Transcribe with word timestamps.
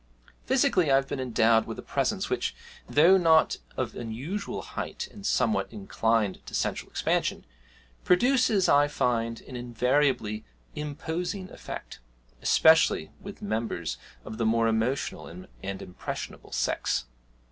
Physically 0.47 0.91
I 0.91 0.95
have 0.95 1.07
been 1.07 1.19
endowed 1.19 1.67
with 1.67 1.77
a 1.77 1.83
presence 1.83 2.27
which, 2.27 2.55
though 2.89 3.17
not 3.17 3.57
of 3.77 3.93
unusual 3.95 4.63
height 4.63 5.07
and 5.11 5.23
somewhat 5.23 5.71
inclined 5.71 6.43
to 6.47 6.55
central 6.55 6.89
expansion, 6.89 7.45
produces, 8.03 8.67
I 8.67 8.87
find, 8.87 9.41
an 9.41 9.55
invariably 9.55 10.43
imposing 10.73 11.51
effect, 11.51 11.99
especially 12.41 13.11
with 13.21 13.43
members 13.43 13.99
of 14.25 14.39
the 14.39 14.45
more 14.47 14.67
emotional 14.67 15.27
and 15.27 15.47
impressionable 15.83 16.51
sex. 16.51 17.05